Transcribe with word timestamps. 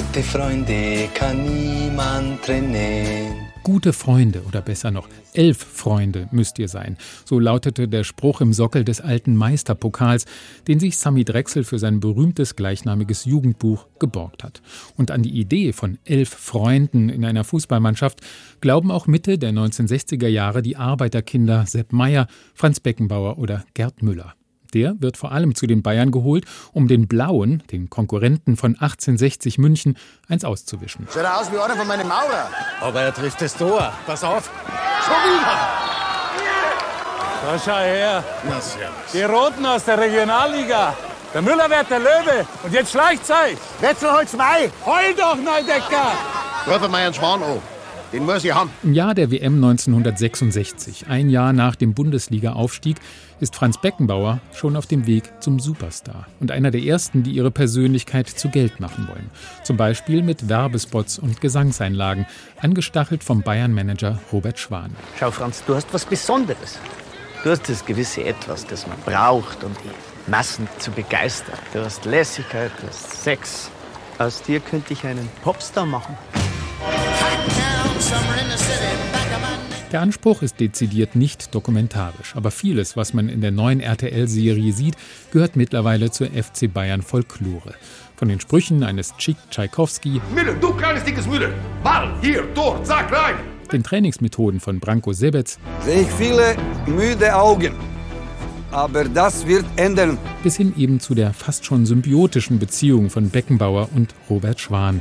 Gute 0.00 0.22
Freunde 0.22 1.10
kann 1.12 1.44
niemand 1.44 2.42
trennen. 2.42 3.36
Gute 3.62 3.92
Freunde 3.92 4.42
oder 4.48 4.62
besser 4.62 4.90
noch, 4.90 5.06
elf 5.34 5.58
Freunde 5.58 6.26
müsst 6.32 6.58
ihr 6.58 6.68
sein. 6.68 6.96
So 7.26 7.38
lautete 7.38 7.86
der 7.86 8.02
Spruch 8.04 8.40
im 8.40 8.54
Sockel 8.54 8.82
des 8.82 9.02
alten 9.02 9.36
Meisterpokals, 9.36 10.24
den 10.66 10.80
sich 10.80 10.96
Sami 10.96 11.26
Drechsel 11.26 11.64
für 11.64 11.78
sein 11.78 12.00
berühmtes 12.00 12.56
gleichnamiges 12.56 13.26
Jugendbuch 13.26 13.88
geborgt 13.98 14.42
hat. 14.42 14.62
Und 14.96 15.10
an 15.10 15.22
die 15.22 15.38
Idee 15.38 15.74
von 15.74 15.98
elf 16.06 16.30
Freunden 16.30 17.10
in 17.10 17.22
einer 17.22 17.44
Fußballmannschaft 17.44 18.20
glauben 18.62 18.90
auch 18.90 19.06
Mitte 19.06 19.36
der 19.36 19.50
1960er 19.50 20.28
Jahre 20.28 20.62
die 20.62 20.78
Arbeiterkinder 20.78 21.66
Sepp 21.66 21.92
Meyer, 21.92 22.26
Franz 22.54 22.80
Beckenbauer 22.80 23.36
oder 23.36 23.66
Gerd 23.74 24.02
Müller. 24.02 24.34
Der 24.70 24.94
wird 25.00 25.16
vor 25.16 25.32
allem 25.32 25.54
zu 25.54 25.66
den 25.66 25.82
Bayern 25.82 26.10
geholt, 26.10 26.44
um 26.72 26.88
den 26.88 27.08
Blauen, 27.08 27.62
den 27.70 27.90
Konkurrenten 27.90 28.56
von 28.56 28.72
1860 28.72 29.58
München, 29.58 29.96
eins 30.28 30.44
auszuwischen. 30.44 31.06
Schaut 31.12 31.24
aus 31.24 31.52
wie 31.52 31.58
einer 31.58 31.76
von 31.76 31.86
meinen 31.86 32.08
Maurer. 32.08 32.48
Aber 32.80 33.00
er 33.02 33.14
trifft 33.14 33.40
das 33.40 33.54
Tor. 33.56 33.92
Pass 34.06 34.24
auf. 34.24 34.50
Schon 35.04 35.14
wieder. 35.14 35.90
Da 37.42 37.58
schau 37.58 37.78
her. 37.78 38.24
Die 39.12 39.22
Roten 39.22 39.64
aus 39.64 39.84
der 39.84 39.98
Regionalliga. 39.98 40.94
Der 41.32 41.42
Müller 41.42 41.70
wird 41.70 41.88
der 41.90 42.00
Löwe. 42.00 42.46
Und 42.64 42.72
jetzt 42.72 42.90
schleicht 42.92 43.24
Zeit. 43.24 43.56
Wetzelholz 43.80 44.34
Mai. 44.34 44.70
Heul 44.84 45.14
doch, 45.16 45.36
Neudecker. 45.36 46.12
Ruf 46.66 46.88
mal 46.88 46.98
einen 46.98 47.14
Schwan 47.14 47.42
an. 47.42 47.62
Den 48.12 48.26
muss 48.26 48.44
ich 48.44 48.52
haben. 48.52 48.70
Im 48.82 48.92
Jahr 48.92 49.14
der 49.14 49.30
WM 49.30 49.54
1966, 49.54 51.06
ein 51.08 51.30
Jahr 51.30 51.52
nach 51.52 51.76
dem 51.76 51.94
Bundesliga-Aufstieg, 51.94 52.96
ist 53.38 53.54
Franz 53.54 53.80
Beckenbauer 53.80 54.40
schon 54.52 54.76
auf 54.76 54.86
dem 54.86 55.06
Weg 55.06 55.30
zum 55.40 55.60
Superstar 55.60 56.26
und 56.40 56.50
einer 56.50 56.72
der 56.72 56.82
ersten, 56.82 57.22
die 57.22 57.30
ihre 57.30 57.52
Persönlichkeit 57.52 58.28
zu 58.28 58.48
Geld 58.48 58.80
machen 58.80 59.06
wollen. 59.08 59.30
Zum 59.62 59.76
Beispiel 59.76 60.22
mit 60.22 60.48
Werbespots 60.48 61.20
und 61.20 61.40
Gesangseinlagen, 61.40 62.26
angestachelt 62.60 63.22
vom 63.22 63.42
Bayern-Manager 63.42 64.18
Robert 64.32 64.58
Schwan. 64.58 64.94
Schau, 65.18 65.30
Franz, 65.30 65.62
du 65.64 65.74
hast 65.76 65.92
was 65.94 66.04
Besonderes. 66.04 66.78
Du 67.44 67.50
hast 67.50 67.68
das 67.68 67.86
gewisse 67.86 68.24
Etwas, 68.24 68.66
das 68.66 68.86
man 68.86 68.98
braucht, 69.06 69.62
um 69.62 69.72
die 69.84 70.30
Massen 70.30 70.68
zu 70.78 70.90
begeistern. 70.90 71.58
Du 71.72 71.82
hast 71.82 72.04
Lässigkeit, 72.04 72.72
du 72.80 72.88
hast 72.88 73.22
Sex. 73.22 73.70
Aus 74.18 74.42
dir 74.42 74.60
könnte 74.60 74.92
ich 74.92 75.06
einen 75.06 75.28
Popstar 75.42 75.86
machen. 75.86 76.16
Der 79.92 80.00
Anspruch 80.00 80.42
ist 80.42 80.60
dezidiert 80.60 81.16
nicht 81.16 81.52
dokumentarisch, 81.54 82.36
aber 82.36 82.52
vieles, 82.52 82.96
was 82.96 83.12
man 83.12 83.28
in 83.28 83.40
der 83.40 83.50
neuen 83.50 83.80
RTL-Serie 83.80 84.72
sieht, 84.72 84.94
gehört 85.32 85.56
mittlerweile 85.56 86.12
zur 86.12 86.28
FC 86.28 86.72
Bayern 86.72 87.02
Folklore. 87.02 87.74
Von 88.16 88.28
den 88.28 88.38
Sprüchen 88.38 88.84
eines 88.84 89.16
Chick 89.16 89.36
Tchaikovsky, 89.50 90.20
Müller, 90.32 90.54
du 90.54 90.72
kleines 90.74 91.02
dickes 91.02 91.26
Müller. 91.26 91.50
Ball, 91.82 92.12
hier, 92.22 92.52
Tor, 92.54 92.82
zack, 92.84 93.10
rein. 93.10 93.34
den 93.72 93.82
Trainingsmethoden 93.82 94.60
von 94.60 94.78
Branko 94.78 95.12
Sebec 95.12 95.56
sehe 95.84 96.02
ich 96.02 96.08
viele 96.08 96.54
müde 96.86 97.34
Augen. 97.34 97.74
Aber 98.70 99.04
das 99.04 99.46
wird 99.48 99.64
ändern. 99.74 100.16
bis 100.44 100.56
hin 100.56 100.72
eben 100.76 101.00
zu 101.00 101.16
der 101.16 101.32
fast 101.32 101.64
schon 101.64 101.84
symbiotischen 101.84 102.60
Beziehung 102.60 103.10
von 103.10 103.30
Beckenbauer 103.30 103.88
und 103.94 104.14
Robert 104.28 104.60
Schwan, 104.60 105.00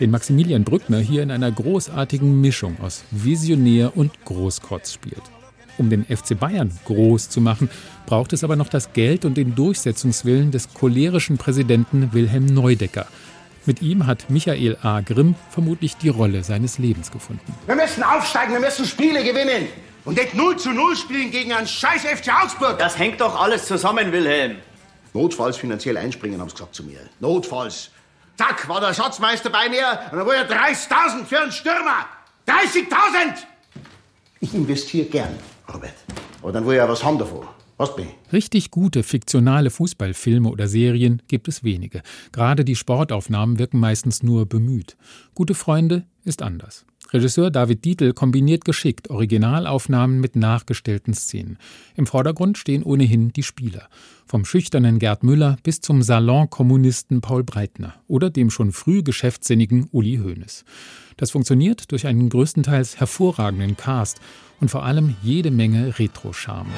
den 0.00 0.10
Maximilian 0.10 0.64
Brückner 0.64 0.98
hier 0.98 1.22
in 1.22 1.30
einer 1.30 1.50
großartigen 1.50 2.40
Mischung 2.40 2.76
aus 2.82 3.04
Visionär 3.10 3.96
und 3.96 4.12
Großkotz 4.24 4.92
spielt. 4.92 5.22
Um 5.78 5.90
den 5.90 6.04
FC 6.04 6.38
Bayern 6.38 6.70
groß 6.84 7.28
zu 7.28 7.40
machen, 7.40 7.68
braucht 8.06 8.32
es 8.32 8.44
aber 8.44 8.56
noch 8.56 8.68
das 8.68 8.92
Geld 8.92 9.24
und 9.24 9.36
den 9.36 9.54
Durchsetzungswillen 9.54 10.50
des 10.50 10.72
cholerischen 10.72 11.36
Präsidenten 11.38 12.12
Wilhelm 12.12 12.46
Neudecker. 12.46 13.06
Mit 13.66 13.82
ihm 13.82 14.06
hat 14.06 14.30
Michael 14.30 14.78
A. 14.82 15.00
Grimm 15.00 15.34
vermutlich 15.50 15.96
die 15.96 16.08
Rolle 16.08 16.44
seines 16.44 16.78
Lebens 16.78 17.10
gefunden. 17.10 17.52
Wir 17.66 17.74
müssen 17.74 18.02
aufsteigen, 18.02 18.52
wir 18.52 18.60
müssen 18.60 18.84
Spiele 18.84 19.24
gewinnen. 19.24 19.66
Und 20.04 20.16
nicht 20.18 20.34
0 20.34 20.56
zu 20.56 20.70
0 20.70 20.94
spielen 20.96 21.32
gegen 21.32 21.52
einen 21.52 21.66
scheiß 21.66 22.02
FC 22.02 22.30
Augsburg. 22.42 22.78
Das 22.78 22.96
hängt 22.96 23.20
doch 23.20 23.40
alles 23.40 23.66
zusammen, 23.66 24.12
Wilhelm. 24.12 24.58
Notfalls 25.12 25.56
finanziell 25.56 25.96
einspringen, 25.96 26.40
haben 26.40 26.48
sie 26.48 26.54
gesagt 26.54 26.76
zu 26.76 26.84
mir. 26.84 27.00
Notfalls. 27.18 27.90
Zack, 28.36 28.68
war 28.68 28.80
der 28.80 28.92
Schatzmeister 28.92 29.50
bei 29.50 29.68
mir 29.68 29.98
und 30.10 30.18
dann 30.18 30.26
wollte 30.26 30.52
er 30.54 30.68
30.000 30.68 31.24
für 31.24 31.40
einen 31.40 31.52
Stürmer. 31.52 32.06
30.000! 32.46 33.44
Ich 34.40 34.54
investiere 34.54 35.06
gern, 35.06 35.38
Robert. 35.72 35.94
Aber 36.42 36.52
dann 36.52 36.66
will 36.66 36.74
ich 36.74 36.78
ja 36.78 36.88
was 36.88 37.02
haben 37.02 37.18
davon. 37.18 37.46
Was 37.78 37.94
bin 37.94 38.06
ich? 38.08 38.32
Richtig 38.32 38.70
gute 38.70 39.02
fiktionale 39.02 39.70
Fußballfilme 39.70 40.48
oder 40.48 40.66
Serien 40.68 41.22
gibt 41.28 41.48
es 41.48 41.64
wenige. 41.64 42.02
Gerade 42.32 42.64
die 42.64 42.76
Sportaufnahmen 42.76 43.58
wirken 43.58 43.80
meistens 43.80 44.22
nur 44.22 44.46
bemüht. 44.46 44.96
Gute 45.34 45.54
Freunde 45.54 46.04
ist 46.24 46.42
anders. 46.42 46.86
Regisseur 47.12 47.50
David 47.50 47.84
Dietl 47.84 48.12
kombiniert 48.12 48.64
geschickt 48.64 49.10
Originalaufnahmen 49.10 50.20
mit 50.20 50.36
nachgestellten 50.36 51.14
Szenen. 51.14 51.58
Im 51.94 52.06
Vordergrund 52.06 52.58
stehen 52.58 52.82
ohnehin 52.82 53.32
die 53.32 53.42
Spieler. 53.42 53.88
Vom 54.26 54.44
schüchternen 54.44 54.98
Gerd 54.98 55.22
Müller 55.22 55.56
bis 55.62 55.80
zum 55.80 56.02
Salonkommunisten 56.02 57.20
Paul 57.20 57.44
Breitner 57.44 57.94
oder 58.08 58.28
dem 58.30 58.50
schon 58.50 58.72
früh 58.72 59.02
geschäftssinnigen 59.02 59.88
Uli 59.92 60.16
Hoeneß. 60.16 60.64
Das 61.16 61.30
funktioniert 61.30 61.92
durch 61.92 62.06
einen 62.06 62.28
größtenteils 62.28 62.98
hervorragenden 62.98 63.76
Cast 63.76 64.20
und 64.60 64.70
vor 64.70 64.84
allem 64.84 65.14
jede 65.22 65.50
Menge 65.50 65.98
Retro-Charme. 65.98 66.70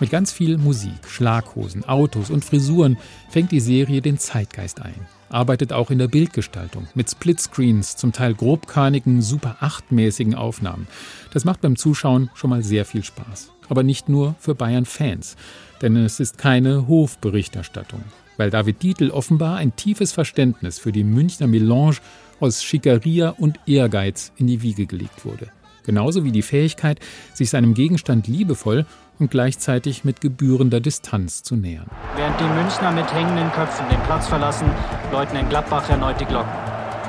Mit 0.00 0.08
ganz 0.08 0.32
viel 0.32 0.56
Musik, 0.56 1.06
Schlaghosen, 1.06 1.84
Autos 1.84 2.30
und 2.30 2.42
Frisuren 2.42 2.96
fängt 3.28 3.52
die 3.52 3.60
Serie 3.60 4.00
den 4.00 4.16
Zeitgeist 4.16 4.80
ein. 4.80 4.94
Arbeitet 5.28 5.74
auch 5.74 5.90
in 5.90 5.98
der 5.98 6.08
Bildgestaltung 6.08 6.88
mit 6.94 7.10
Splitscreens, 7.10 7.96
zum 7.96 8.10
Teil 8.10 8.34
grobkörnigen, 8.34 9.20
super 9.20 9.58
8-mäßigen 9.60 10.34
Aufnahmen. 10.34 10.88
Das 11.34 11.44
macht 11.44 11.60
beim 11.60 11.76
Zuschauen 11.76 12.30
schon 12.34 12.48
mal 12.48 12.62
sehr 12.62 12.86
viel 12.86 13.04
Spaß. 13.04 13.52
Aber 13.68 13.82
nicht 13.82 14.08
nur 14.08 14.36
für 14.38 14.54
Bayern-Fans, 14.54 15.36
denn 15.82 15.96
es 15.96 16.18
ist 16.18 16.38
keine 16.38 16.88
Hofberichterstattung. 16.88 18.02
Weil 18.38 18.48
David 18.48 18.82
Dietl 18.82 19.10
offenbar 19.10 19.58
ein 19.58 19.76
tiefes 19.76 20.12
Verständnis 20.12 20.78
für 20.78 20.92
die 20.92 21.04
Münchner 21.04 21.46
Melange 21.46 21.98
aus 22.40 22.64
Schickeria 22.64 23.28
und 23.28 23.60
Ehrgeiz 23.66 24.32
in 24.38 24.46
die 24.46 24.62
Wiege 24.62 24.86
gelegt 24.86 25.26
wurde. 25.26 25.48
Genauso 25.84 26.24
wie 26.24 26.32
die 26.32 26.42
Fähigkeit, 26.42 27.00
sich 27.34 27.50
seinem 27.50 27.74
Gegenstand 27.74 28.26
liebevoll 28.26 28.86
und 29.20 29.30
gleichzeitig 29.30 30.04
mit 30.04 30.20
gebührender 30.20 30.80
Distanz 30.80 31.42
zu 31.42 31.56
nähern. 31.56 31.86
Während 32.16 32.40
die 32.40 32.44
Münchner 32.44 32.90
mit 32.92 33.12
hängenden 33.12 33.50
Köpfen 33.52 33.88
den 33.88 34.00
Platz 34.02 34.26
verlassen, 34.26 34.68
läuten 35.12 35.36
in 35.36 35.48
Gladbach 35.48 35.88
erneut 35.88 36.20
die 36.20 36.24
Glocken. 36.24 36.50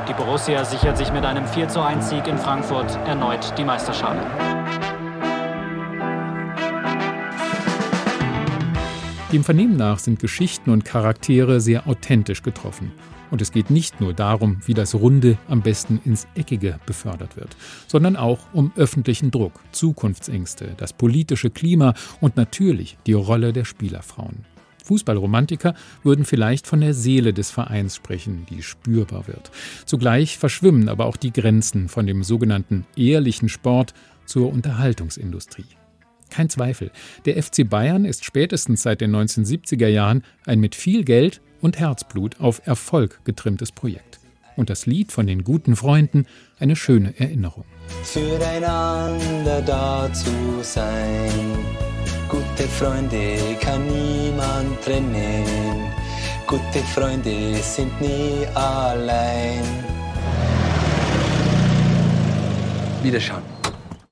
Die 0.08 0.14
Borussia 0.14 0.66
sichert 0.66 0.98
sich 0.98 1.12
mit 1.14 1.26
einem 1.26 1.46
4 1.46 1.70
zu 1.70 1.82
1 1.82 2.10
Sieg 2.10 2.28
in 2.28 2.38
Frankfurt 2.38 2.92
erneut 3.08 3.58
die 3.58 3.64
Meisterschale. 3.64 4.22
Dem 9.32 9.46
Vernehmen 9.46 9.78
nach 9.78 10.00
sind 10.00 10.20
Geschichten 10.20 10.72
und 10.72 10.84
Charaktere 10.84 11.62
sehr 11.62 11.88
authentisch 11.88 12.44
getroffen. 12.44 12.92
Und 13.32 13.42
es 13.42 13.52
geht 13.52 13.70
nicht 13.70 14.02
nur 14.02 14.14
darum, 14.14 14.60
wie 14.66 14.74
das 14.74 14.94
Runde 14.94 15.38
am 15.48 15.62
besten 15.62 16.00
ins 16.06 16.28
Eckige 16.36 16.80
befördert 16.86 17.38
wird, 17.38 17.56
sondern 17.88 18.18
auch 18.18 18.40
um 18.54 18.72
öffentlichen 18.76 19.32
Druck, 19.32 19.54
Zukunftsängste, 19.72 20.76
das 20.78 20.94
politische 20.94 21.50
Klima 21.50 21.94
und 22.20 22.36
natürlich 22.36 22.98
die 23.08 23.14
Rolle 23.14 23.54
der 23.54 23.66
Spielerfrauen. 23.66 24.46
Fußballromantiker 24.84 25.74
würden 26.04 26.26
vielleicht 26.26 26.68
von 26.68 26.82
der 26.82 26.94
Seele 26.94 27.34
des 27.34 27.52
Vereins 27.52 27.96
sprechen, 27.96 28.46
die 28.50 28.62
spürbar 28.62 29.28
wird. 29.28 29.52
Zugleich 29.86 30.38
verschwimmen 30.38 30.90
aber 30.90 31.06
auch 31.06 31.18
die 31.18 31.32
Grenzen 31.32 31.88
von 31.88 32.06
dem 32.08 32.24
sogenannten 32.24 32.86
ehrlichen 32.98 33.48
Sport 33.48 33.94
zur 34.26 34.52
Unterhaltungsindustrie. 34.52 35.66
Kein 36.30 36.50
Zweifel, 36.50 36.92
der 37.26 37.42
FC 37.42 37.70
Bayern 37.70 38.06
ist 38.06 38.26
spätestens 38.26 38.84
seit 38.84 39.02
den 39.02 39.16
1970er 39.16 39.88
Jahren 39.88 40.24
ein 40.46 40.60
mit 40.60 40.76
viel 40.76 41.04
Geld 41.04 41.42
und 41.62 41.80
Herzblut 41.80 42.40
auf 42.40 42.62
Erfolg 42.66 43.22
getrimmtes 43.24 43.72
Projekt. 43.72 44.20
Und 44.56 44.70
das 44.70 44.86
Lied 44.86 45.12
von 45.12 45.28
den 45.28 45.44
guten 45.44 45.76
Freunden 45.76 46.26
eine 46.60 46.76
schöne 46.76 47.18
Erinnerung. 47.20 47.64
Füreinander 48.04 49.62
da 49.62 50.12
zu 50.14 50.62
sein. 50.62 51.32
Gute 52.28 52.68
Freunde 52.68 53.38
kann 53.60 53.86
niemand 53.88 54.82
trennen. 54.84 55.92
Gute 56.48 56.80
Freunde 56.94 57.56
sind 57.62 58.00
nie 58.02 58.46
allein. 58.56 59.64
Wiederschauen. 63.04 63.61